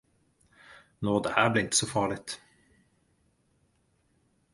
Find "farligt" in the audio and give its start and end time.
1.87-2.41